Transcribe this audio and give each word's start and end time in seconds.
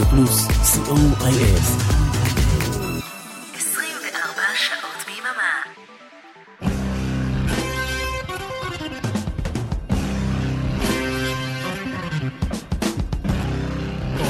רדיו 0.00 0.10
פלוס, 0.10 0.46
co.il. 0.48 1.60
24 3.54 4.42
שעות 4.54 5.04
ביממה. 5.06 5.52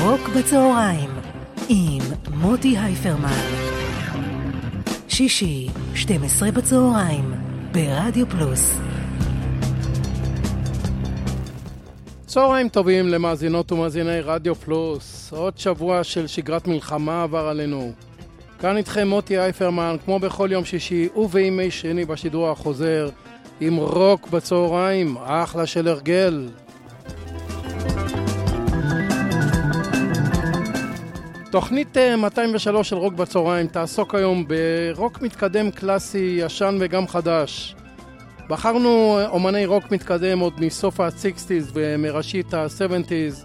רוק 0.01 0.29
בצהריים 0.29 1.11
עם 1.69 2.03
מוטי 2.35 2.79
הייפרמן. 2.79 3.29
שישי, 5.09 5.69
12 5.95 6.51
בצהריים, 6.51 7.35
ברדיו 7.73 8.29
פלוס. 8.29 8.90
צהריים 12.31 12.69
טובים 12.69 13.09
למאזינות 13.09 13.73
ומאזיני 13.73 14.21
רדיו 14.21 14.55
פלוס. 14.55 15.33
עוד 15.33 15.59
שבוע 15.59 16.05
של 16.05 16.27
שגרת 16.27 16.67
מלחמה 16.69 17.23
עבר 17.23 17.49
עלינו. 17.49 17.93
כאן 18.61 18.77
איתכם 18.77 19.09
מוטי 19.09 19.39
אייפרמן, 19.39 19.97
כמו 20.05 20.19
בכל 20.19 20.49
יום 20.53 20.65
שישי 20.65 21.09
ובימי 21.17 21.71
שני 21.71 22.05
בשידור 22.05 22.51
החוזר, 22.51 23.09
עם 23.61 23.77
רוק 23.77 24.29
בצהריים, 24.29 25.17
אחלה 25.17 25.67
של 25.67 25.89
הרגל. 25.89 26.49
תוכנית 31.51 31.97
203 32.19 32.89
של 32.89 32.97
רוק 32.97 33.15
בצהריים 33.15 33.67
תעסוק 33.67 34.15
היום 34.15 34.45
ברוק 34.49 35.23
מתקדם 35.23 35.71
קלאסי, 35.71 36.39
ישן 36.41 36.77
וגם 36.81 37.09
חדש. 37.09 37.75
בחרנו 38.51 39.19
אומני 39.29 39.67
רוק 39.67 39.91
מתקדם 39.91 40.39
עוד 40.39 40.61
מסוף 40.61 41.01
ה-60's 41.01 41.71
ומראשית 41.73 42.55
ה-70's. 42.55 43.45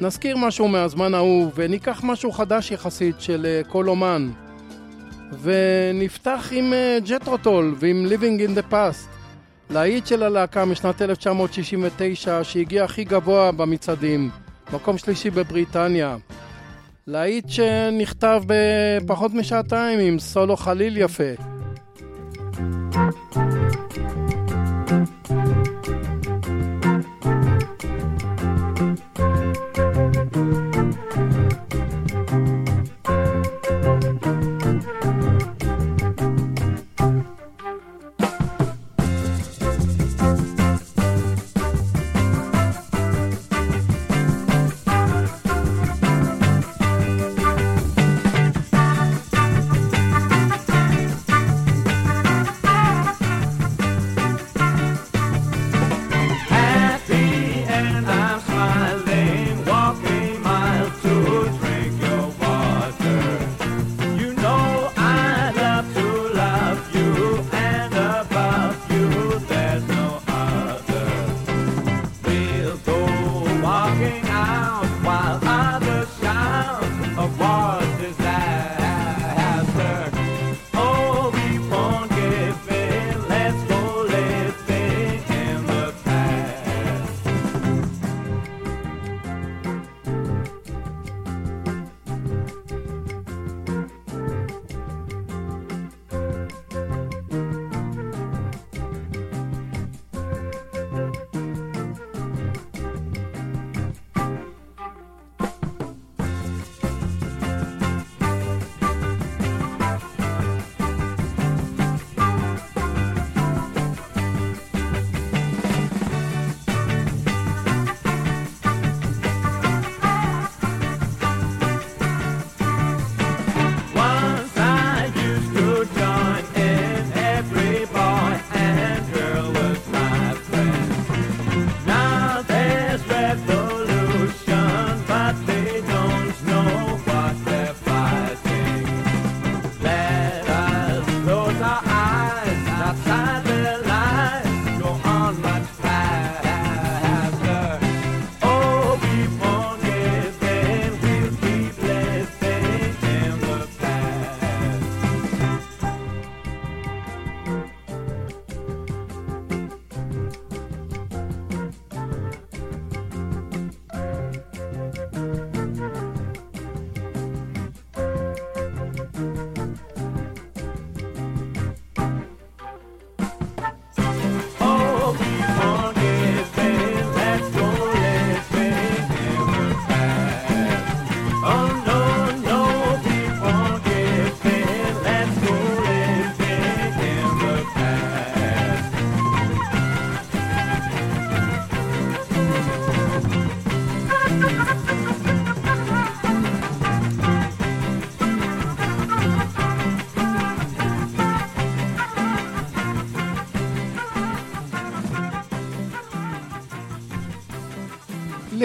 נזכיר 0.00 0.36
משהו 0.36 0.68
מהזמן 0.68 1.14
ההוא 1.14 1.50
וניקח 1.54 2.00
משהו 2.04 2.32
חדש 2.32 2.70
יחסית 2.70 3.20
של 3.20 3.60
כל 3.68 3.88
אומן. 3.88 4.30
ונפתח 5.42 6.48
עם 6.50 6.72
ג'טרוטול 7.04 7.74
ועם 7.78 8.06
Living 8.08 8.48
in 8.48 8.58
the 8.58 8.72
Past. 8.72 9.08
להיט 9.70 10.06
של 10.06 10.22
הלהקה 10.22 10.64
משנת 10.64 11.02
1969 11.02 12.44
שהגיע 12.44 12.84
הכי 12.84 13.04
גבוה 13.04 13.52
במצעדים, 13.52 14.30
מקום 14.72 14.98
שלישי 14.98 15.30
בבריטניה. 15.30 16.16
להיט 17.06 17.48
שנכתב 17.48 18.42
בפחות 18.46 19.34
משעתיים 19.34 19.98
עם 19.98 20.18
סולו 20.18 20.56
חליל 20.56 20.96
יפה. 20.96 21.32
Thank 24.90 25.08
you. 25.08 25.19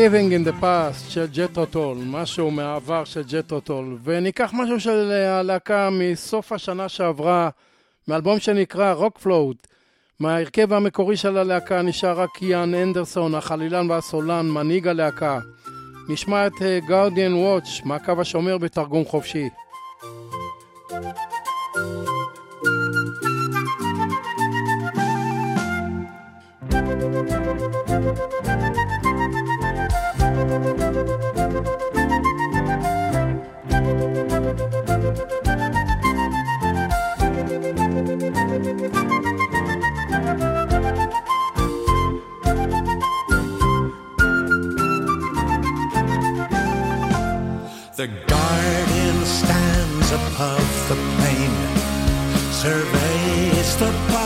Living 0.05 0.31
in 0.31 0.47
the 0.47 0.61
Past 0.61 1.09
של 1.09 1.25
ג'תרו 1.33 1.69
טול, 1.69 1.97
משהו 2.05 2.51
מהעבר 2.51 3.03
של 3.05 3.23
ג'תרו 3.23 3.64
טול, 3.64 3.97
וניקח 4.03 4.51
משהו 4.53 4.79
של 4.79 5.11
הלהקה 5.11 5.89
מסוף 5.91 6.51
השנה 6.51 6.89
שעברה, 6.89 7.49
מאלבום 8.07 8.39
שנקרא 8.39 8.93
רוק 8.93 9.17
פלוט. 9.17 9.67
מההרכב 10.19 10.73
המקורי 10.73 11.17
של 11.17 11.37
הלהקה 11.37 11.81
נשאר 11.81 12.19
רק 12.19 12.41
יאן 12.41 12.73
אנדרסון, 12.73 13.35
החלילן 13.35 13.91
והסולן, 13.91 14.49
מנהיג 14.49 14.87
הלהקה. 14.87 15.39
נשמע 16.09 16.47
את 16.47 16.61
Guardian's 16.87 17.33
Watch 17.33 17.81
מהקו 17.85 18.21
השומר 18.21 18.57
בתרגום 18.57 19.05
חופשי. 19.05 19.49
thank 21.75 22.07
you 22.07 22.14
the 50.87 50.95
pain, 50.95 51.51
surveys 52.51 53.75
the 53.77 54.24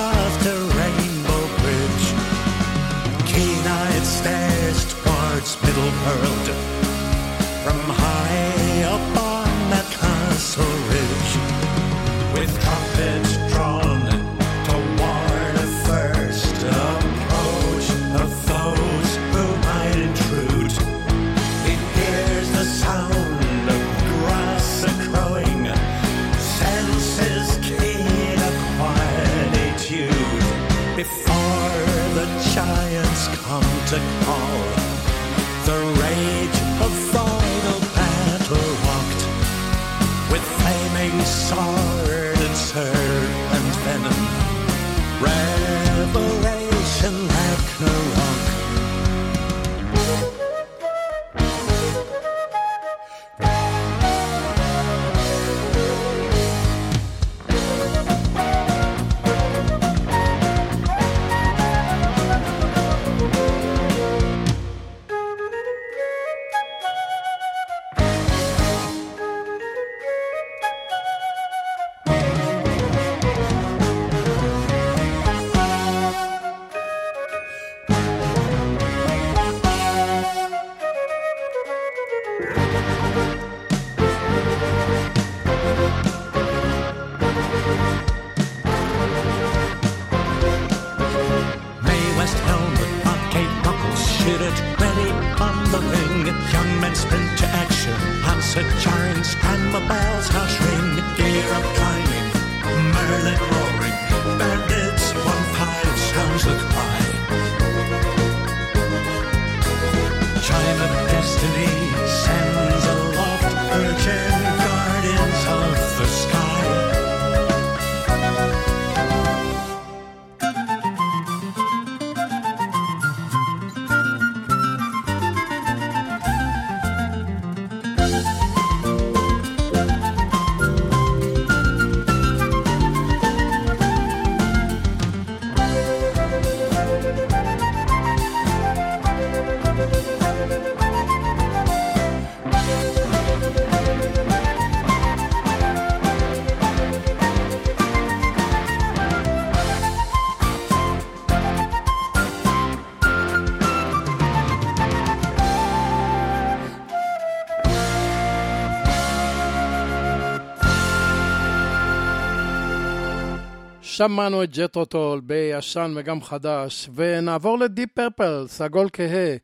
שמענו 164.00 164.44
את 164.44 164.58
ג'תרו 164.58 164.97
טול 164.97 165.20
בישן 165.20 165.94
וגם 165.96 166.22
חדש, 166.22 166.90
ונעבור 166.96 167.60
לדיפ 167.60 167.90
פרפל, 167.94 168.46
סגול 168.48 168.90
כהה. 168.94 169.36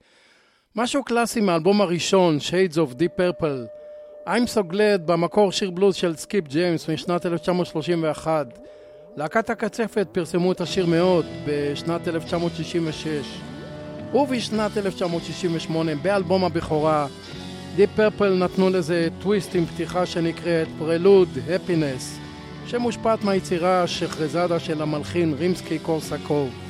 משהו 0.75 1.04
קלאסי 1.04 1.42
מהאלבום 1.42 1.81
הראשון, 1.81 2.38
Shades 2.38 2.75
of 2.75 2.94
Deep 2.94 3.19
Purple. 3.19 3.68
I'm 4.28 4.48
so 4.56 4.74
glad 4.74 5.02
במקור 5.06 5.52
שיר 5.52 5.72
בלוז 5.72 5.96
של 5.96 6.16
סקיפ 6.16 6.48
ג'יימס 6.48 6.90
משנת 6.90 7.25
1931. 7.25 8.60
להקת 9.18 9.50
הקצפת 9.50 10.07
פרסמו 10.12 10.52
את 10.52 10.62
השיר 10.62 10.86
מאוד 10.86 11.25
בשנת 11.46 12.08
1966. 12.08 13.08
ובשנת 14.13 14.77
1968, 14.77 15.96
באלבום 15.96 16.44
הבכורה, 16.44 17.08
דיפ 17.75 17.89
פרפל 17.96 18.34
נתנו 18.34 18.70
לזה 18.70 19.08
טוויסט 19.22 19.56
עם 19.56 19.65
פתיחה 19.65 20.06
שנקראת 20.06 20.68
פרלוד 20.79 21.29
הפינס, 21.56 22.25
שמושפעת 22.67 23.24
מהיצירה 23.24 23.88
שחרזדה 23.88 24.60
של 24.60 24.81
המלחין 24.81 25.34
רימסקי 25.34 25.79
קורסקוב. 25.79 26.64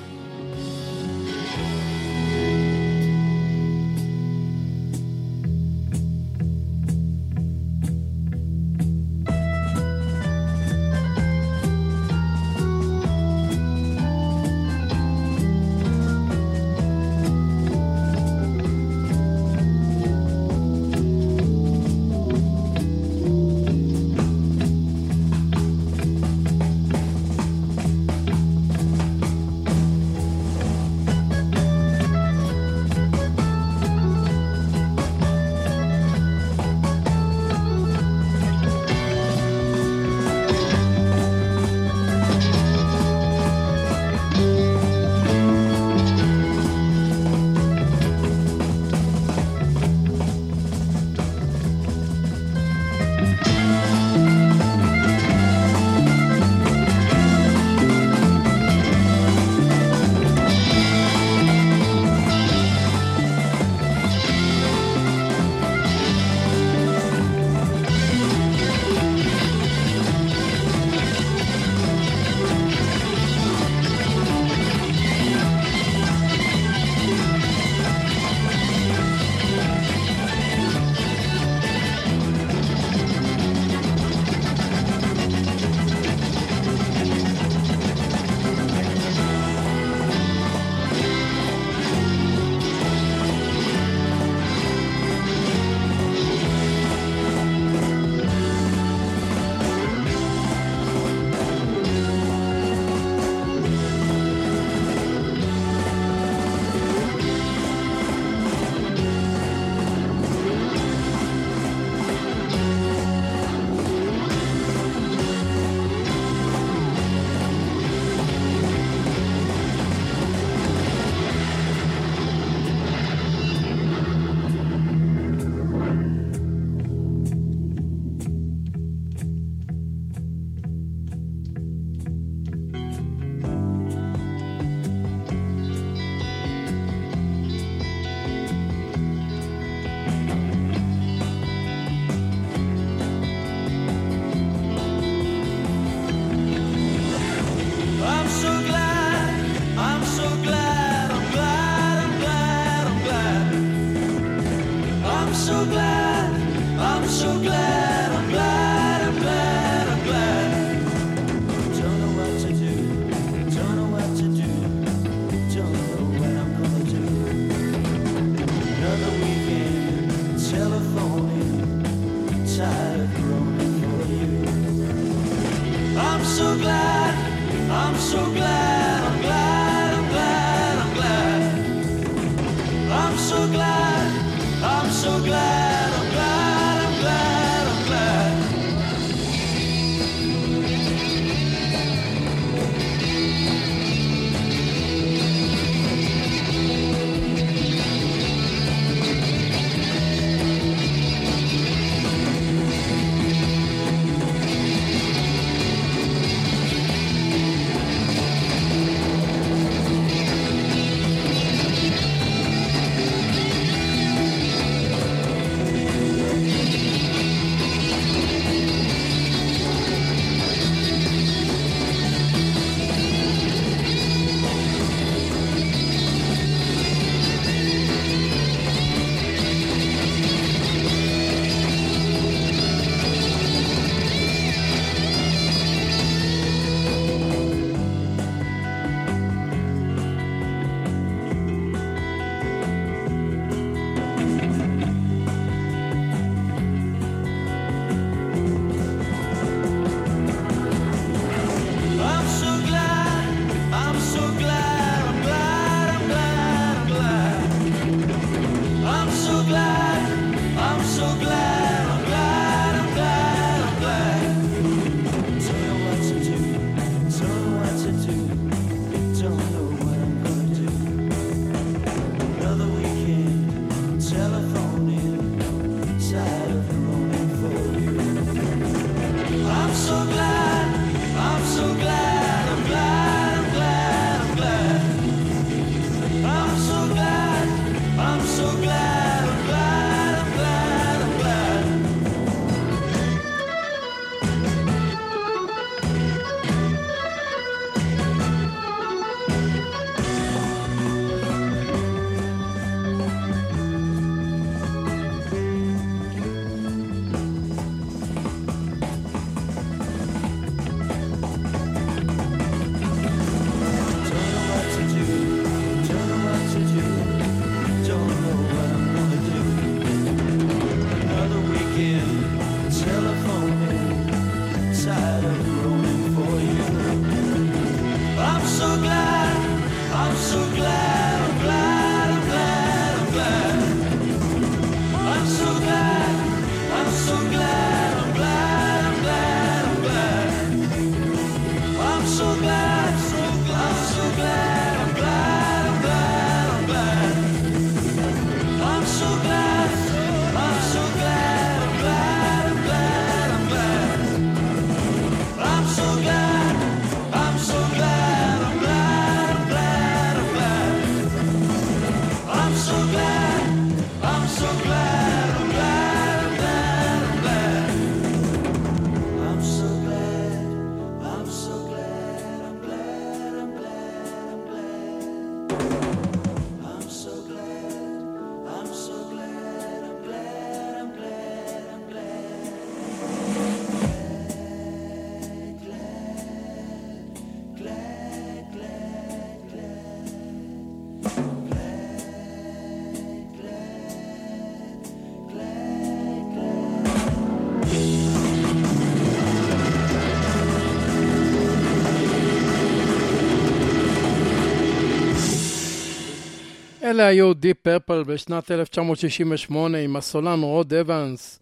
אלה 406.95 407.07
היו 407.07 407.33
דיפ 407.33 407.57
פרפל 407.57 408.03
בשנת 408.03 408.51
1968 408.51 409.77
עם 409.77 409.95
הסולן 409.95 410.39
רוד 410.41 410.73
אבנס. 410.73 411.39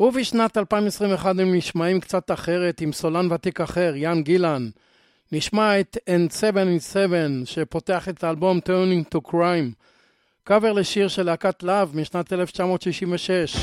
ובשנת 0.00 0.58
2021 0.58 1.38
הם 1.38 1.54
נשמעים 1.54 2.00
קצת 2.00 2.30
אחרת 2.30 2.80
עם 2.80 2.92
סולן 2.92 3.32
ותיק 3.32 3.60
אחר, 3.60 3.92
יאן 3.96 4.22
גילן. 4.22 4.68
נשמע 5.32 5.80
את 5.80 5.96
N7 6.08 6.56
שפותח 7.44 8.08
את 8.08 8.24
האלבום 8.24 8.58
Turning 8.58 9.14
to 9.14 9.30
Crime. 9.30 9.72
קאבר 10.44 10.72
לשיר 10.72 11.08
של 11.08 11.22
להקת 11.22 11.62
לאב 11.62 11.96
משנת 11.96 12.32
1966. 12.32 13.56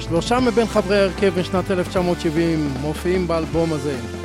שלושה 0.00 0.40
מבין 0.40 0.66
חברי 0.66 0.98
ההרכב 0.98 1.38
משנת 1.40 1.70
1970 1.70 2.68
מופיעים 2.80 3.28
באלבום 3.28 3.72
הזה. 3.72 4.21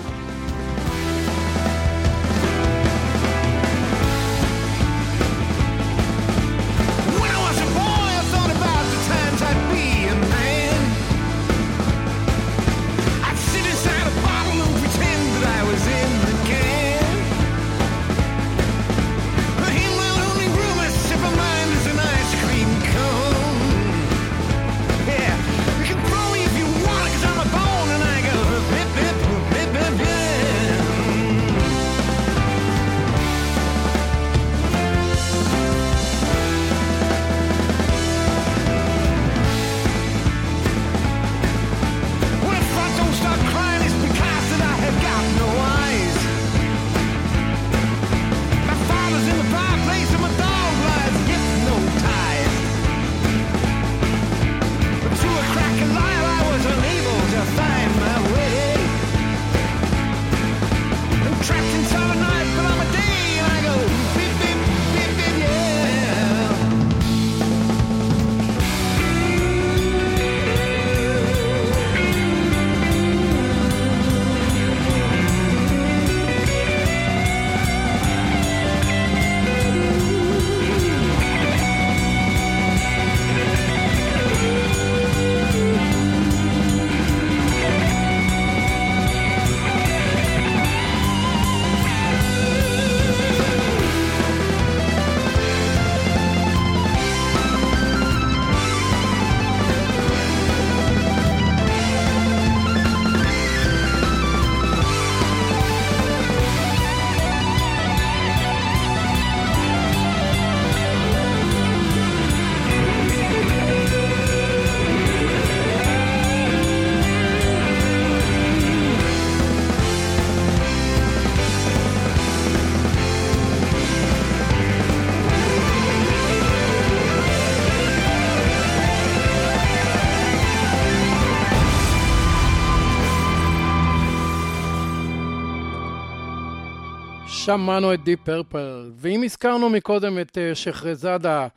שמענו 137.47 137.93
את 137.93 138.03
דיפ 138.03 138.19
פרפל, 138.23 138.91
ואם 138.95 139.23
הזכרנו 139.23 139.69
מקודם 139.69 140.19
את 140.19 140.37
אה, 140.37 140.55
שחרזאדה 140.55 141.47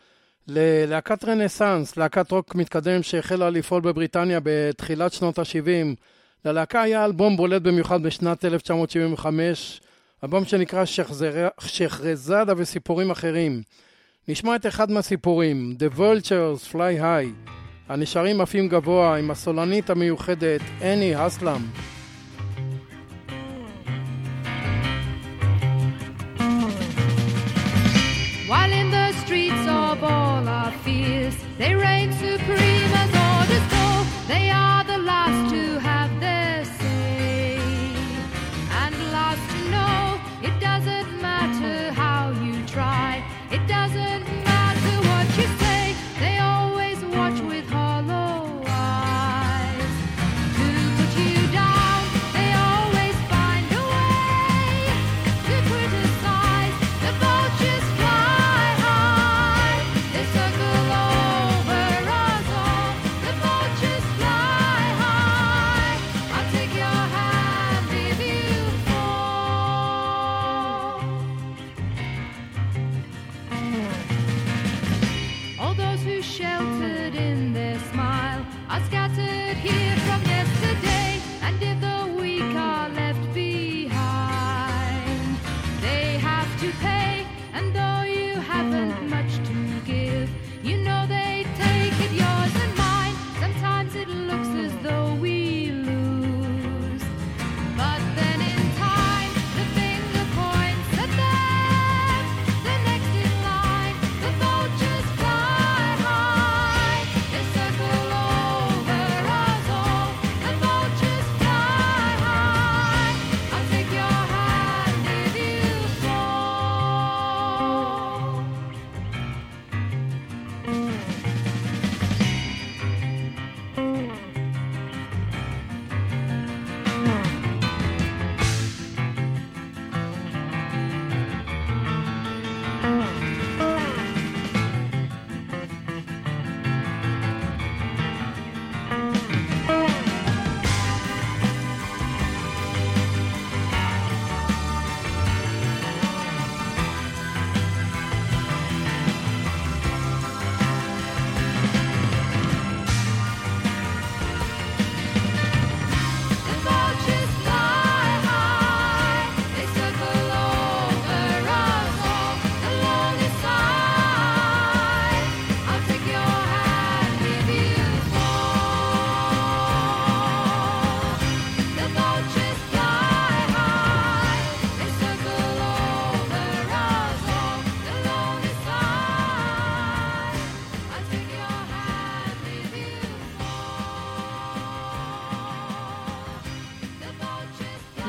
ללהקת 0.48 1.24
רנסאנס, 1.24 1.96
להקת 1.96 2.30
רוק 2.30 2.54
מתקדם 2.54 3.02
שהחלה 3.02 3.50
לפעול 3.50 3.80
בבריטניה 3.80 4.40
בתחילת 4.42 5.12
שנות 5.12 5.38
ה-70, 5.38 5.94
ללהקה 6.44 6.82
היה 6.82 7.04
אלבום 7.04 7.36
בולט 7.36 7.62
במיוחד 7.62 8.02
בשנת 8.02 8.44
1975, 8.44 9.80
אלבום 10.24 10.44
שנקרא 10.44 10.84
שחרזאדה 11.60 12.52
וסיפורים 12.56 13.10
אחרים. 13.10 13.62
נשמע 14.28 14.56
את 14.56 14.66
אחד 14.66 14.90
מהסיפורים, 14.90 15.76
The 15.78 15.98
Vultures 15.98 16.72
Fly 16.72 17.00
High, 17.00 17.50
הנשרים 17.88 18.40
עפים 18.40 18.68
גבוה 18.68 19.18
עם 19.18 19.30
הסולנית 19.30 19.90
המיוחדת, 19.90 20.60
אנני 20.82 21.14
האסלם. 21.14 21.62
While 28.50 28.72
in 28.72 28.90
the 28.90 29.12
streets 29.12 29.64
of 29.68 30.02
all 30.02 30.48
our 30.48 30.72
fears, 30.82 31.36
they 31.56 31.72
reign 31.72 32.12
supreme 32.14 32.90
as 33.02 33.10
orders 33.30 33.66
go. 33.70 34.04
They 34.26 34.50
are 34.50 34.82
the 34.82 34.98
last 34.98 35.54
to 35.54 35.69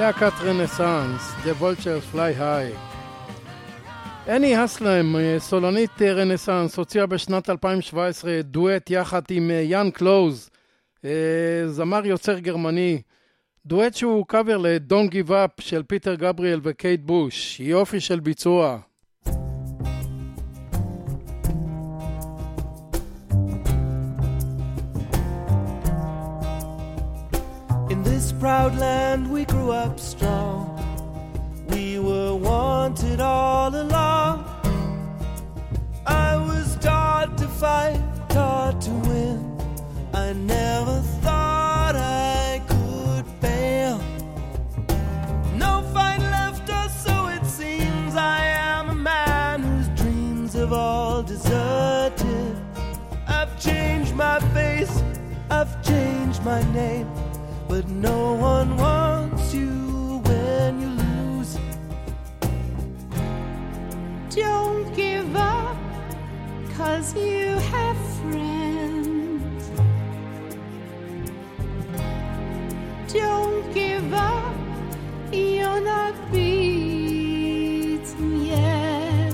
להקת 0.02 0.34
רנסאנס, 0.44 1.32
The 1.44 1.62
Vultures 1.62 2.16
Fly 2.16 2.40
High. 2.40 2.78
אנני 4.28 4.56
האסלם, 4.56 5.16
סולנית 5.38 6.02
רנסאנס, 6.02 6.78
הוציאה 6.78 7.06
בשנת 7.06 7.50
2017 7.50 8.42
דואט 8.42 8.90
יחד 8.90 9.22
עם 9.30 9.52
יאן 9.64 9.92
קלוז, 9.92 10.50
אה, 11.06 11.10
זמר 11.68 12.06
יוצר 12.06 12.40
גרמני. 12.40 13.02
דואט 13.66 13.96
שהוא 13.96 14.26
קאבר 14.28 14.58
ל-Don't 14.58 15.12
Give 15.12 15.30
Up 15.30 15.62
של 15.62 15.84
פיטר 15.84 16.16
גבריאל 16.16 16.60
וקייט 16.64 17.02
בוש. 17.04 17.60
יופי 17.60 18.00
של 18.00 18.20
ביצוע. 18.20 18.80
Proud 28.42 28.76
land 28.80 29.32
we 29.32 29.46
grew 29.46 29.70
up 29.70 30.00
strong. 30.00 30.66
We 31.70 32.00
were 32.00 32.34
wanted 32.34 33.22
all 33.22 33.70
along. 33.70 34.44
I 36.08 36.38
was 36.38 36.76
taught 36.78 37.38
to 37.38 37.48
fight, 37.48 38.02
taught 38.30 38.82
to 38.82 38.90
win. 39.08 39.38
I 40.16 40.34
never 40.34 41.02
thought 41.22 41.96
I 41.96 42.64
could 42.68 43.28
fail. 43.42 44.02
No 45.56 45.84
fight 45.94 46.22
left, 46.22 46.68
us, 46.72 47.04
so 47.06 47.28
it 47.28 47.46
seems. 47.46 48.16
I 48.16 48.40
am 48.72 48.90
a 48.90 48.96
man 48.96 49.62
whose 49.62 49.90
dreams 49.90 50.54
have 50.54 50.74
all 50.74 51.22
deserted. 51.22 52.56
I've 53.28 53.54
changed 53.62 54.16
my 54.16 54.40
face, 54.56 55.04
I've 55.52 55.74
changed 55.84 56.44
my 56.44 56.64
name, 56.74 57.08
but 57.72 57.88
no 57.88 58.34
one 58.34 58.76
wants 58.76 59.54
you 59.54 60.22
when 60.26 60.82
you 60.82 60.90
lose. 60.90 61.58
Don't 64.30 64.94
give 64.94 65.34
up, 65.38 65.78
cause 66.76 67.16
you 67.16 67.48
have 67.74 67.98
friends. 68.20 69.72
Don't 73.14 73.74
give 73.74 74.14
up, 74.14 74.54
you're 75.32 75.80
not 75.80 76.14
beaten 76.30 78.46
yet. 78.46 79.34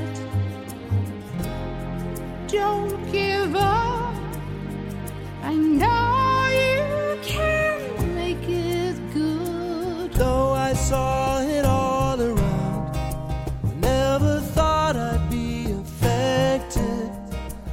Don't 2.47 3.11
give 3.11 3.55
up, 3.55 4.13
I 5.41 5.55
know 5.55 6.49
you 6.53 7.17
can 7.23 7.56
saw 10.87 11.41
it 11.41 11.65
all 11.65 12.21
around, 12.21 12.93
never 13.81 14.39
thought 14.39 14.95
I'd 14.95 15.29
be 15.29 15.65
affected. 15.81 17.11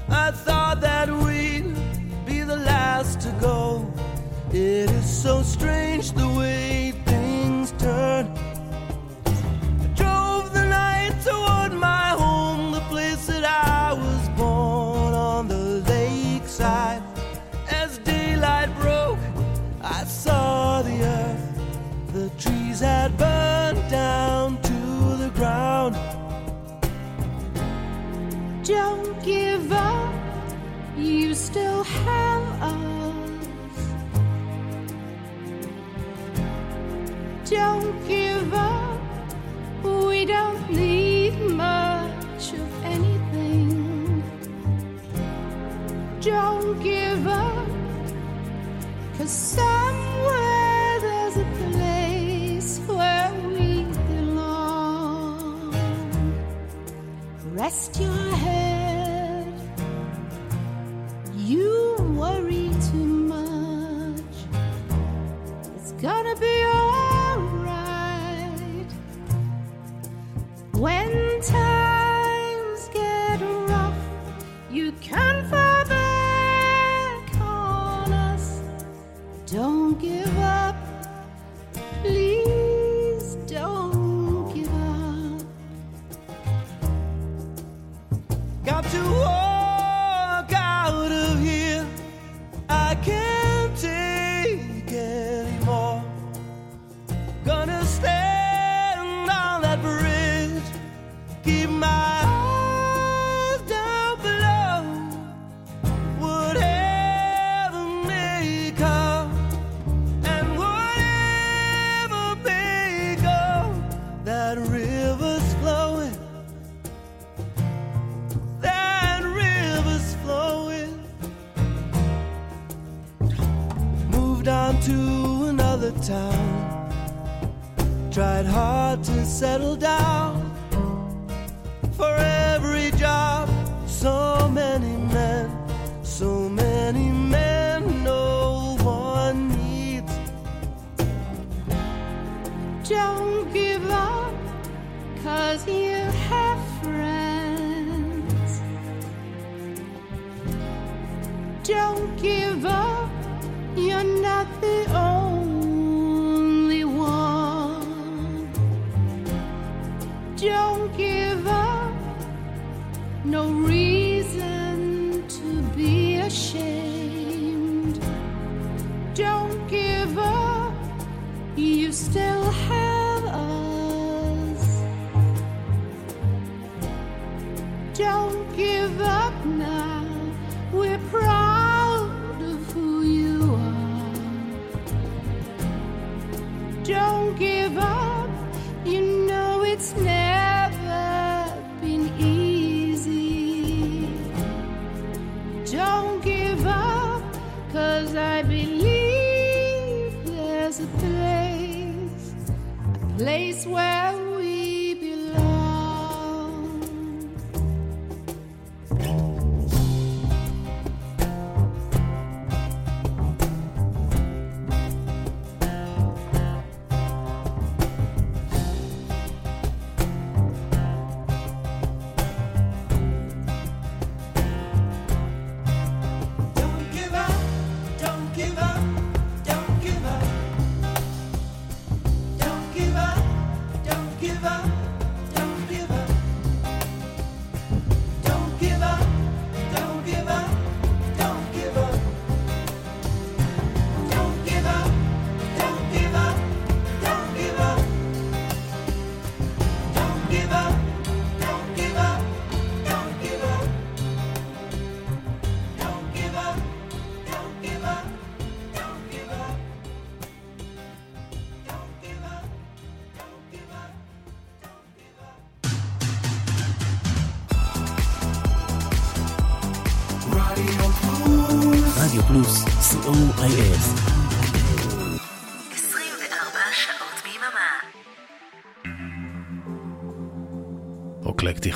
I 0.08 0.32
thought 0.32 0.80
that 0.80 1.08
we'd 1.08 1.76
be 2.26 2.40
the 2.40 2.56
last 2.56 3.20
to 3.20 3.30
go. 3.40 3.86
It 4.50 4.90
is 4.90 5.08
so 5.22 5.42
strange. 5.42 6.10
I 6.10 6.10
the 6.10 6.33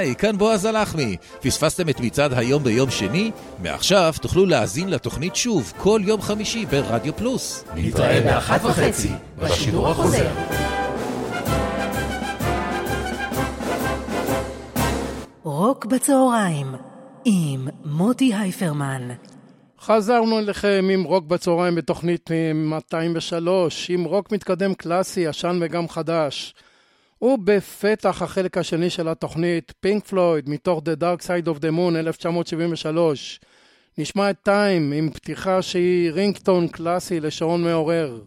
היי, 0.00 0.14
כאן 0.14 0.38
בועז 0.38 0.64
הלחמי. 0.64 1.16
פספסתם 1.40 1.88
את 1.88 2.00
מצעד 2.00 2.32
היום 2.32 2.64
ביום 2.64 2.90
שני? 2.90 3.30
מעכשיו 3.62 4.14
תוכלו 4.20 4.46
להאזין 4.46 4.90
לתוכנית 4.90 5.36
שוב 5.36 5.72
כל 5.76 6.00
יום 6.04 6.22
חמישי 6.22 6.66
ברדיו 6.66 7.16
פלוס. 7.16 7.64
נתראה 7.74 8.20
באחת 8.20 8.64
וחצי, 8.64 9.08
בשידור 9.38 9.88
החוזר. 9.88 10.30
רוק 15.42 15.86
בצהריים 15.86 16.74
עם 17.24 17.68
מוטי 17.84 18.34
הייפרמן. 18.34 19.08
חזרנו 19.80 20.38
אליכם 20.38 20.88
עם 20.92 21.02
רוק 21.02 21.24
בצהריים 21.24 21.74
בתוכנית 21.74 22.30
אה, 22.30 22.52
203, 22.54 23.90
עם 23.90 24.04
רוק 24.04 24.32
מתקדם 24.32 24.74
קלאסי, 24.74 25.20
ישן 25.20 25.58
וגם 25.62 25.88
חדש. 25.88 26.54
ובפתח 27.22 28.22
החלק 28.22 28.58
השני 28.58 28.90
של 28.90 29.08
התוכנית, 29.08 29.72
פינק 29.80 30.04
פלויד, 30.06 30.48
מתוך 30.48 30.78
The 30.78 31.02
Dark 31.02 31.22
Side 31.22 31.46
of 31.46 31.58
the 31.58 31.70
Moon, 31.76 31.96
1973. 31.96 33.40
נשמע 33.98 34.30
את 34.30 34.36
טיים 34.42 34.92
עם 34.92 35.10
פתיחה 35.10 35.62
שהיא 35.62 36.10
רינגטון 36.10 36.68
קלאסי 36.68 37.20
לשעון 37.20 37.64
מעורר. 37.64 38.20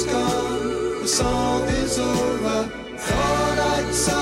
is 0.00 0.12
gone, 0.12 1.02
the 1.02 1.08
song 1.08 1.62
is 1.68 1.98
over. 1.98 2.64
Thought 2.96 3.58
I'd 3.58 3.94
sign. 3.94 4.19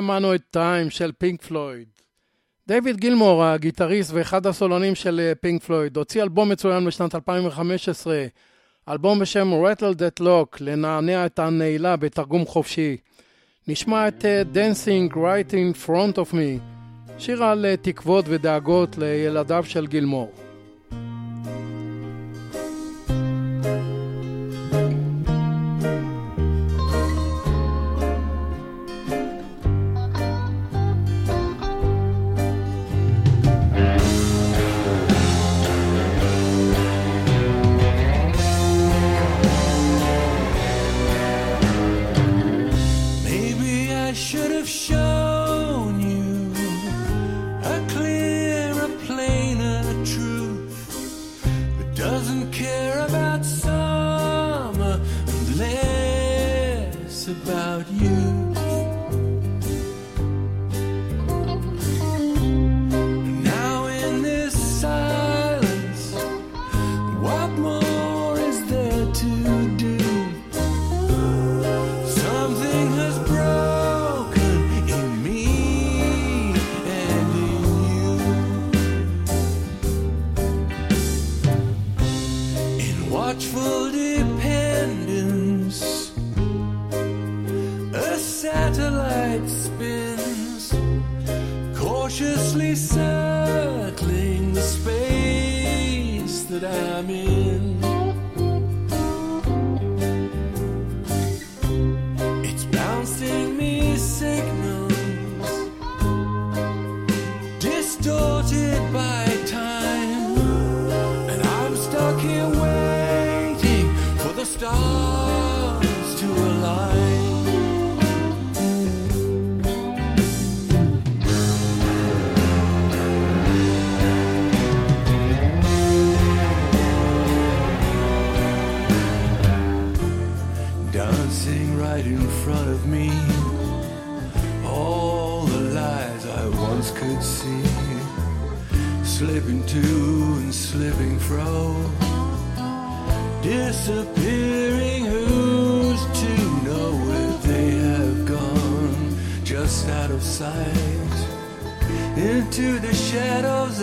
שמענו 0.00 0.34
את 0.34 0.42
טיים 0.50 0.90
של 0.90 1.12
פינק 1.18 1.42
פלויד. 1.42 1.88
דייוויד 2.68 2.96
גילמור, 2.96 3.44
הגיטריסט 3.44 4.10
ואחד 4.14 4.46
הסולונים 4.46 4.94
של 4.94 5.20
אה, 5.20 5.34
פינק 5.34 5.62
פלויד, 5.62 5.96
הוציא 5.96 6.22
אלבום 6.22 6.48
מצוין 6.48 6.84
בשנת 6.84 7.14
2015, 7.14 8.24
אלבום 8.88 9.18
בשם 9.18 9.52
Rattle 9.52 9.94
That 9.98 10.22
Lock, 10.22 10.56
לנענע 10.60 11.26
את 11.26 11.38
הנעילה 11.38 11.96
בתרגום 11.96 12.44
חופשי. 12.44 12.96
נשמע 13.68 14.08
את 14.08 14.24
אה, 14.24 14.42
Dancing 14.54 15.14
Right 15.14 15.52
in 15.52 15.86
Front 15.86 16.16
of 16.16 16.32
Me, 16.32 16.60
שיר 17.18 17.44
על 17.44 17.66
אה, 17.66 17.76
תקוות 17.76 18.24
ודאגות 18.28 18.98
לילדיו 18.98 19.64
של 19.66 19.86
גילמור. 19.86 20.43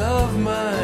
of 0.02 0.40
mine. 0.40 0.81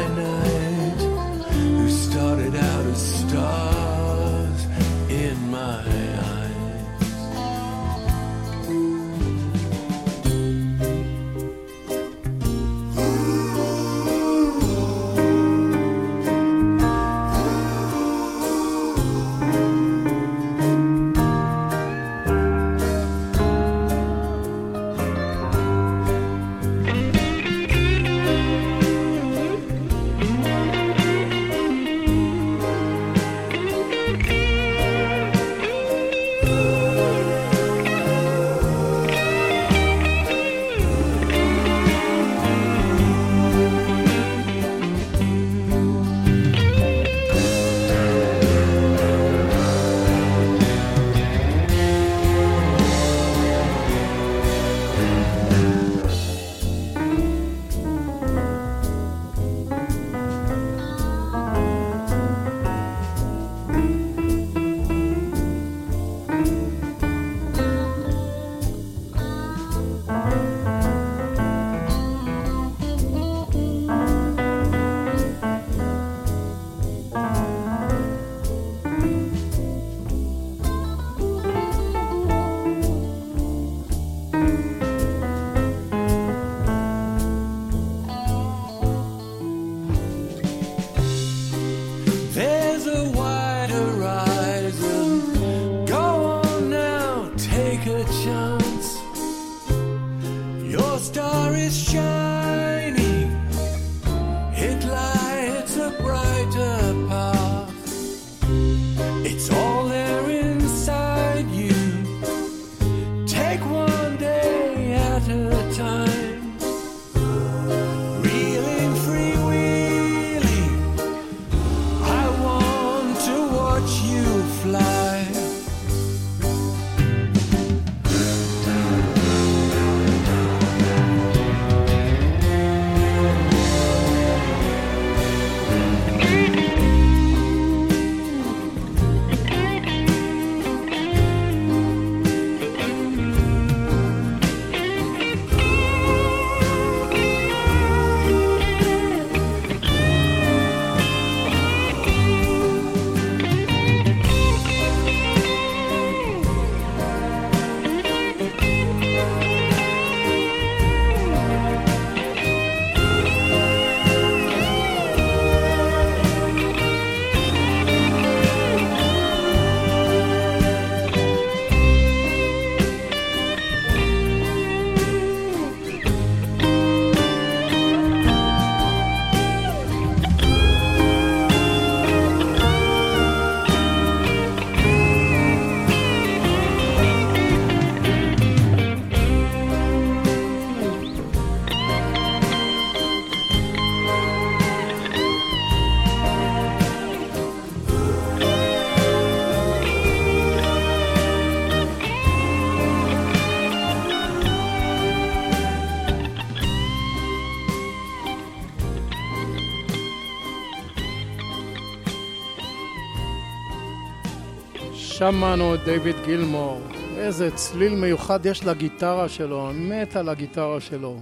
שמענו 215.18 215.74
את 215.74 215.84
דיוויד 215.84 216.16
גילמור. 216.24 216.80
איזה 217.16 217.50
צליל 217.50 217.94
מיוחד 217.94 218.46
יש 218.46 218.64
לגיטרה 218.64 219.28
שלו, 219.28 219.70
מת 219.74 220.16
על 220.16 220.28
הגיטרה 220.28 220.80
שלו. 220.80 221.16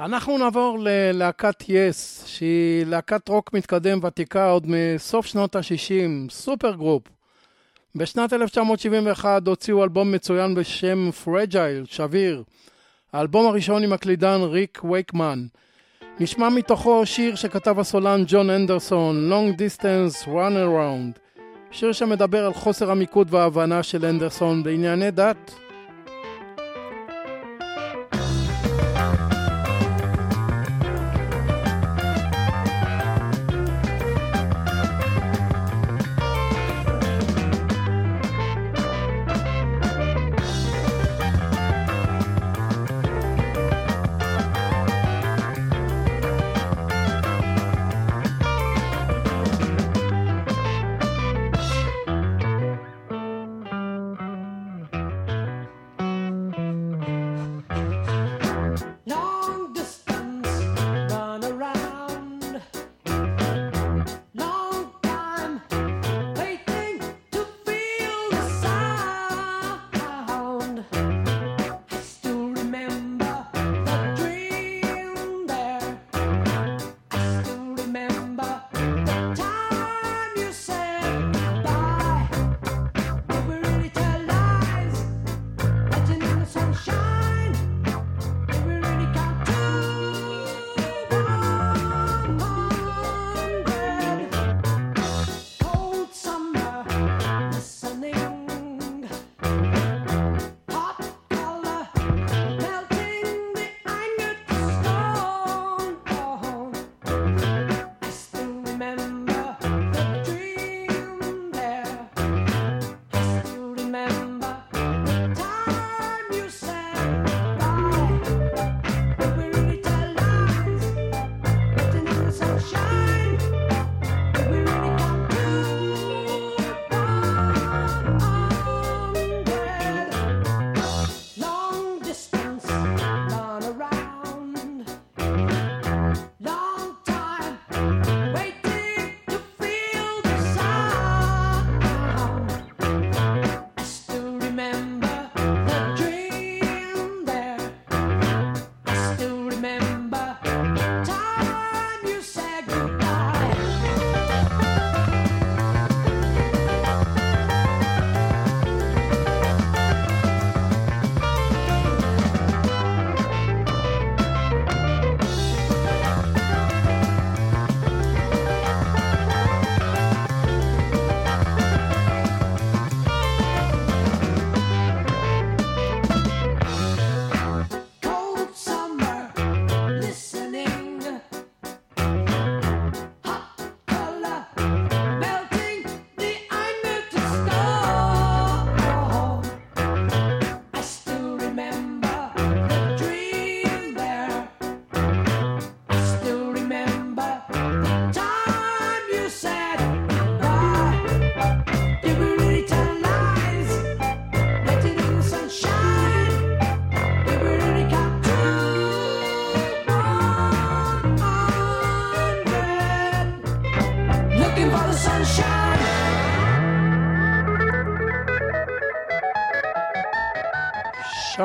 אנחנו 0.00 0.38
נעבור 0.38 0.78
ללהקת 0.80 1.64
יס, 1.68 2.24
שהיא 2.26 2.86
להקת 2.86 3.28
רוק 3.28 3.52
מתקדם 3.52 3.98
ותיקה 4.04 4.50
עוד 4.50 4.66
מסוף 4.66 5.26
שנות 5.26 5.56
ה-60, 5.56 6.30
super 6.30 6.72
group. 6.72 7.02
בשנת 7.94 8.32
1971 8.32 9.48
הוציאו 9.48 9.84
אלבום 9.84 10.12
מצוין 10.12 10.54
בשם 10.54 11.10
Fragile, 11.10 11.84
שביר. 11.84 12.42
האלבום 13.12 13.46
הראשון 13.46 13.84
עם 13.84 13.92
הקלידן 13.92 14.40
ריק 14.42 14.80
וייקמן. 14.84 15.46
נשמע 16.20 16.48
מתוכו 16.48 17.06
שיר 17.06 17.34
שכתב 17.34 17.78
הסולן 17.78 18.22
ג'ון 18.26 18.50
אנדרסון, 18.50 19.32
Long 19.32 19.56
Distance 19.56 20.26
Runaround. 20.26 21.29
שיר 21.70 21.92
שמדבר 21.92 22.46
על 22.46 22.54
חוסר 22.54 22.90
המיקוד 22.90 23.34
וההבנה 23.34 23.82
של 23.82 24.04
אנדרסון 24.04 24.62
בענייני 24.62 25.10
דת. 25.10 25.69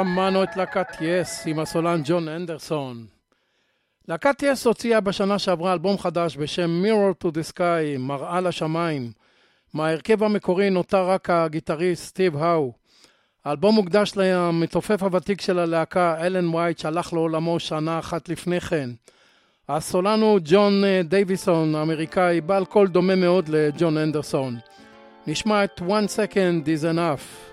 שמענו 0.03 0.43
את 0.43 0.57
להקת 0.57 0.87
יס 1.01 1.43
עם 1.47 1.59
הסולן 1.59 2.01
ג'ון 2.05 2.27
אנדרסון. 2.27 3.05
להקת 4.07 4.43
יס 4.43 4.67
הוציאה 4.67 4.99
בשנה 4.99 5.39
שעברה 5.39 5.73
אלבום 5.73 5.97
חדש 5.97 6.37
בשם 6.37 6.83
Mirror 6.85 7.25
to 7.25 7.27
the 7.27 7.53
Sky, 7.53 7.99
מראה 7.99 8.41
לשמיים. 8.41 9.11
מההרכב 9.73 10.23
המקורי 10.23 10.69
נותר 10.69 11.09
רק 11.09 11.29
הגיטריסט 11.29 12.03
סטיב 12.03 12.37
האו. 12.37 12.73
האלבום 13.45 13.75
מוקדש 13.75 14.11
למתופף 14.15 15.03
הוותיק 15.03 15.41
של 15.41 15.59
הלהקה, 15.59 16.25
אלן 16.25 16.55
וייט, 16.55 16.77
שהלך 16.77 17.13
לעולמו 17.13 17.59
שנה 17.59 17.99
אחת 17.99 18.29
לפני 18.29 18.59
כן. 18.59 18.89
הסולן 19.69 20.21
הוא 20.21 20.39
ג'ון 20.43 20.83
אה, 20.83 21.01
דייוויסון 21.03 21.75
האמריקאי, 21.75 22.41
בעל 22.41 22.65
קול 22.65 22.87
דומה 22.87 23.15
מאוד 23.15 23.49
לג'ון 23.49 23.97
אנדרסון. 23.97 24.57
נשמע 25.27 25.63
את 25.63 25.79
One 25.79 26.07
Second 26.07 26.65
is 26.65 26.95
Enough. 26.95 27.44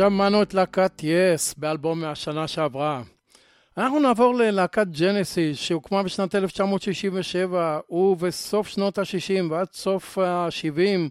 שמענו 0.00 0.42
את 0.42 0.54
להקת 0.54 1.00
יס 1.02 1.52
yes, 1.52 1.54
באלבום 1.58 2.00
מהשנה 2.00 2.48
שעברה. 2.48 3.02
אנחנו 3.78 3.98
נעבור 3.98 4.34
ללהקת 4.34 4.86
ג'נסיס, 4.86 5.58
שהוקמה 5.58 6.02
בשנת 6.02 6.34
1967, 6.34 7.80
ובסוף 7.90 8.68
שנות 8.68 8.98
ה-60 8.98 9.50
ועד 9.50 9.66
סוף 9.72 10.18
ה-70 10.18 11.08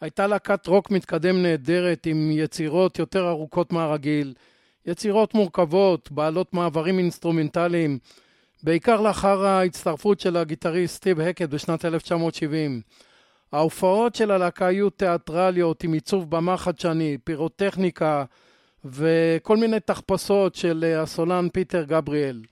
הייתה 0.00 0.26
להקת 0.26 0.66
רוק 0.66 0.90
מתקדם 0.90 1.42
נהדרת 1.42 2.06
עם 2.06 2.30
יצירות 2.32 2.98
יותר 2.98 3.28
ארוכות 3.28 3.72
מהרגיל, 3.72 4.34
יצירות 4.86 5.34
מורכבות, 5.34 6.12
בעלות 6.12 6.54
מעברים 6.54 6.98
אינסטרומנטליים, 6.98 7.98
בעיקר 8.62 9.00
לאחר 9.00 9.44
ההצטרפות 9.44 10.20
של 10.20 10.36
הגיטריסט 10.36 10.96
סטיב 10.96 11.20
הקט 11.20 11.48
בשנת 11.48 11.84
1970. 11.84 12.80
ההופעות 13.54 14.14
של 14.14 14.30
הלהקה 14.30 14.66
היו 14.66 14.90
תיאטרליות 14.90 15.84
עם 15.84 15.92
עיצוב 15.92 16.30
במה 16.30 16.56
חדשני, 16.56 17.18
פירוטכניקה 17.24 18.24
וכל 18.84 19.56
מיני 19.56 19.80
תחפושות 19.80 20.54
של 20.54 20.84
אה, 20.86 21.02
הסולן 21.02 21.48
פיטר 21.52 21.82
גבריאל. 21.82 22.42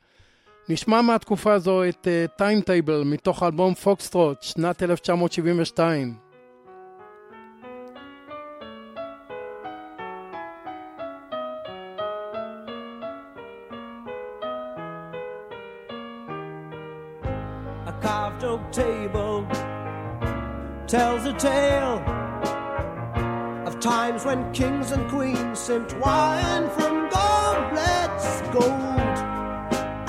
נשמע 0.68 1.02
מהתקופה 1.02 1.52
הזו 1.52 1.88
את 1.88 2.08
אה, 2.08 2.24
Time 2.36 2.66
Table 2.66 3.02
אה, 3.02 3.04
מתוך 3.04 3.42
אלבום 3.42 3.74
Foxtrot, 3.74 4.42
שנת 4.42 4.82
1972. 4.82 6.14
table 18.72 19.31
tells 20.92 21.24
a 21.24 21.32
tale 21.32 22.04
of 23.66 23.80
times 23.80 24.26
when 24.26 24.52
kings 24.52 24.92
and 24.92 25.08
queens 25.08 25.58
sent 25.58 25.90
wine 25.98 26.68
from 26.76 27.08
goblets 27.08 28.42
gold, 28.52 29.16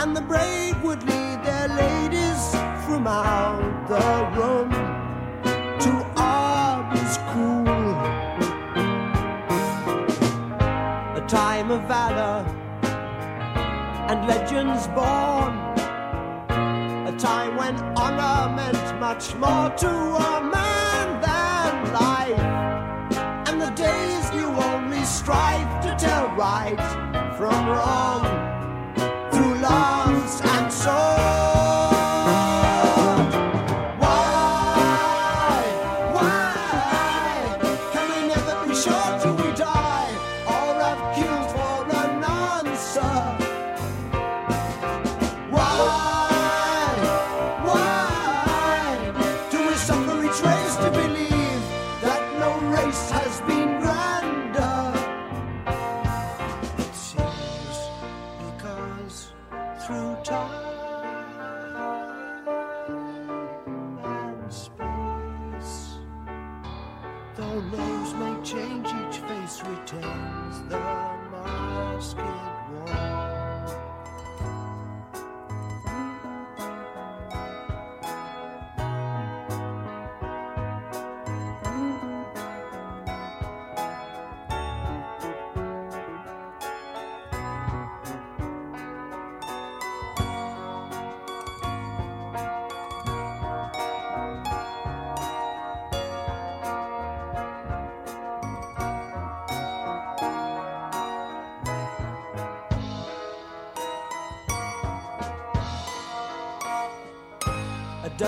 and 0.02 0.14
the 0.14 0.20
brave 0.20 0.76
would 0.84 1.02
lead 1.04 1.42
their 1.42 1.70
ladies 1.70 2.52
from 2.86 3.08
out 3.08 3.64
the 3.88 4.38
room 4.38 4.70
to 5.80 5.92
arms 6.18 7.18
cool. 7.32 7.86
A 11.16 11.26
time 11.30 11.72
of 11.72 11.82
valor 11.88 12.44
and 14.10 14.28
legends 14.28 14.88
born, 14.88 15.54
a 17.08 17.18
time 17.18 17.56
when 17.56 17.74
honor 17.98 18.54
meant 18.54 19.00
much 19.00 19.34
more 19.36 19.70
to 19.78 19.90
a 19.90 20.42
man. 20.42 20.53
wrong. 27.74 28.33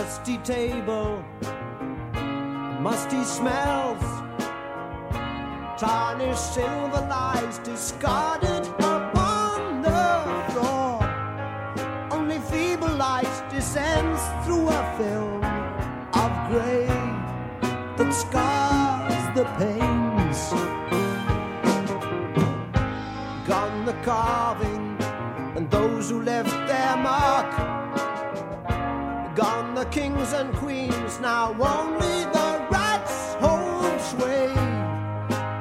dusty 0.06 0.38
table, 0.44 1.26
musty 2.80 3.24
smells, 3.24 4.04
tarnished 5.80 6.54
silver 6.54 7.08
lies 7.10 7.58
discarded. 7.60 8.55
kings 29.96 30.34
and 30.34 30.54
queens, 30.56 31.22
now 31.22 31.54
only 31.54 32.26
the 32.36 32.68
rats 32.70 33.34
hold 33.36 34.02
sway, 34.02 34.50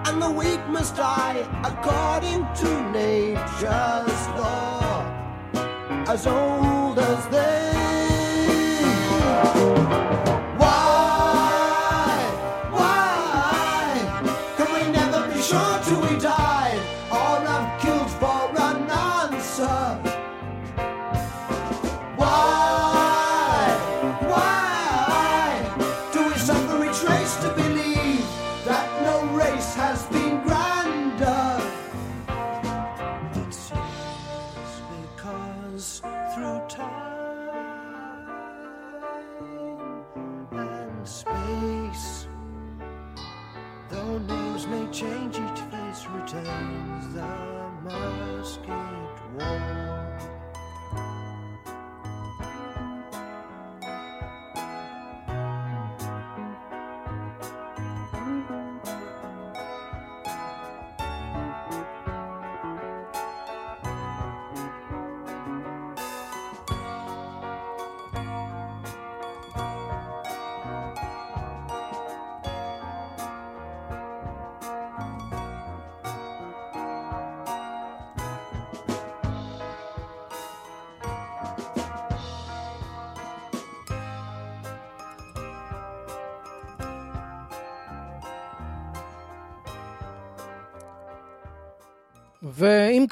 and 0.06 0.20
the 0.20 0.28
weak 0.28 0.60
must 0.66 0.96
die 0.96 1.38
according 1.62 2.40
to 2.52 2.68
nature's 2.90 4.22
law, 4.36 5.04
as 6.08 6.26
old 6.26 6.98
as 6.98 7.28
they. 7.28 7.63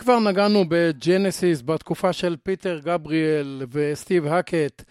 כבר 0.03 0.19
נגענו 0.19 0.65
בג'נסיס 0.69 1.63
בתקופה 1.63 2.13
של 2.13 2.37
פיטר 2.43 2.81
גבריאל 2.85 3.63
וסטיב 3.73 4.27
האקט, 4.27 4.83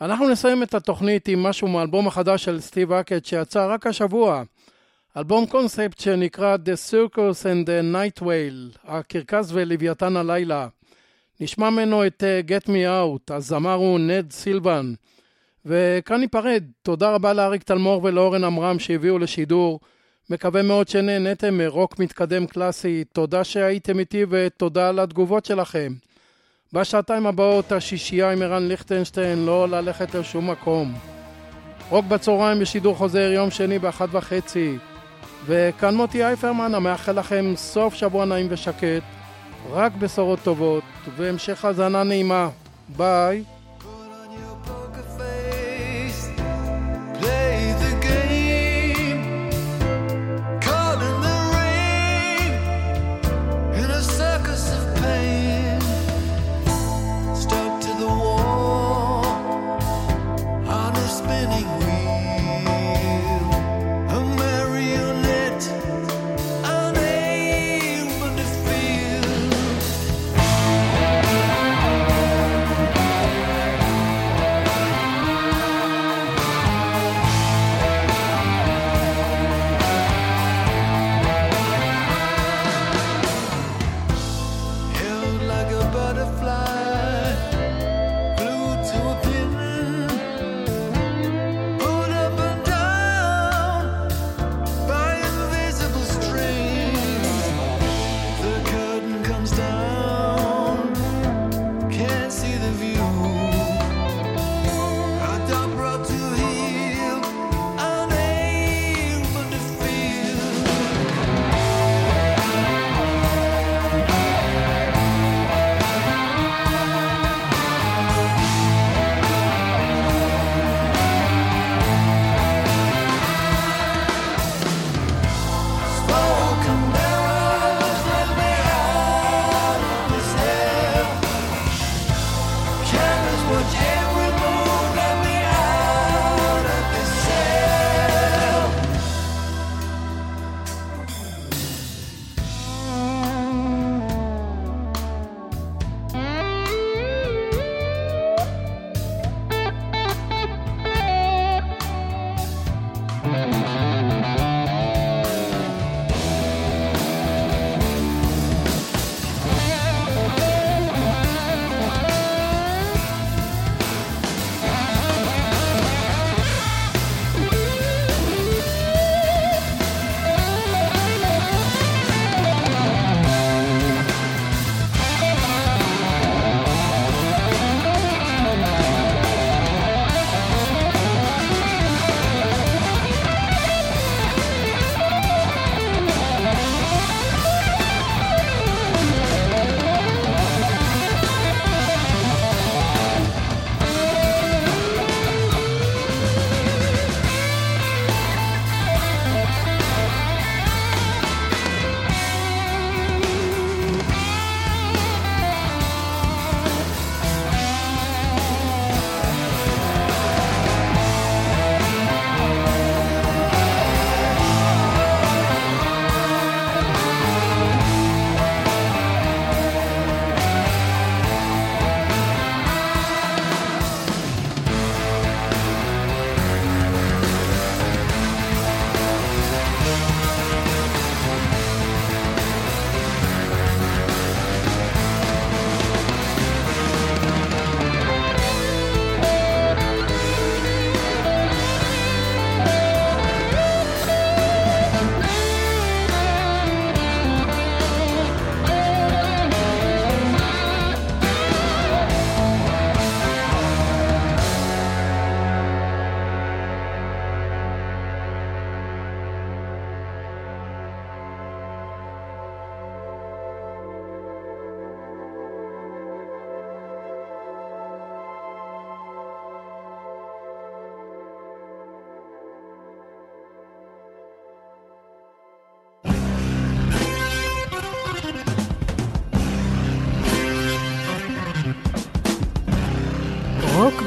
אנחנו 0.00 0.28
נסיים 0.28 0.62
את 0.62 0.74
התוכנית 0.74 1.28
עם 1.28 1.42
משהו 1.42 1.68
מאלבום 1.68 2.06
החדש 2.06 2.44
של 2.44 2.60
סטיב 2.60 2.92
האקט 2.92 3.24
שיצא 3.24 3.66
רק 3.70 3.86
השבוע. 3.86 4.42
אלבום 5.16 5.46
קונספט 5.46 6.00
שנקרא 6.00 6.56
The 6.56 6.90
Circus 6.90 7.42
and 7.42 7.66
the 7.66 7.94
Night 7.94 8.22
Whale, 8.22 8.78
הקרקס 8.84 9.50
ולוויתן 9.52 10.16
הלילה. 10.16 10.68
נשמע 11.40 11.70
ממנו 11.70 12.06
את 12.06 12.22
אה, 12.22 12.50
Get 12.50 12.68
Me 12.68 12.70
Out, 12.70 13.34
הזמר 13.34 13.74
הוא 13.74 14.00
נד 14.00 14.32
סילבן. 14.32 14.94
וכאן 15.66 16.20
ניפרד, 16.20 16.64
תודה 16.82 17.14
רבה 17.14 17.32
לאריק 17.32 17.62
תלמור 17.62 18.04
ולאורן 18.04 18.44
עמרם 18.44 18.78
שהביאו 18.78 19.18
לשידור. 19.18 19.80
מקווה 20.30 20.62
מאוד 20.62 20.88
שנהנתם 20.88 21.58
מרוק 21.58 21.98
מתקדם 21.98 22.46
קלאסי, 22.46 23.04
תודה 23.12 23.44
שהייתם 23.44 23.98
איתי 23.98 24.24
ותודה 24.30 24.88
על 24.88 24.98
התגובות 24.98 25.44
שלכם. 25.44 25.92
בשעתיים 26.72 27.26
הבאות 27.26 27.72
השישייה 27.72 28.30
עם 28.30 28.42
ערן 28.42 28.68
ליכטנשטיין 28.68 29.46
לא 29.46 29.68
ללכת 29.68 30.14
לשום 30.14 30.50
מקום. 30.50 30.94
רוק 31.88 32.04
בצהריים 32.04 32.60
בשידור 32.60 32.94
חוזר 32.94 33.30
יום 33.32 33.50
שני 33.50 33.78
באחת 33.78 34.08
וחצי. 34.12 34.76
וכאן 35.46 35.94
מוטי 35.94 36.24
אייפרמן 36.24 36.74
המאחל 36.74 37.18
לכם 37.18 37.52
סוף 37.56 37.94
שבוע 37.94 38.24
נעים 38.24 38.46
ושקט, 38.50 39.02
רק 39.70 39.92
בשורות 39.92 40.38
טובות, 40.42 40.84
והמשך 41.16 41.64
האזנה 41.64 42.02
נעימה. 42.02 42.48
ביי. 42.96 43.44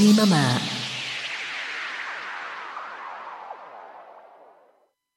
רדיו 0.00 0.14
פלוס, 0.14 0.28
co.il. 0.28 0.28
24 0.28 0.28
שעות 0.28 0.58
ביממה. 0.58 0.67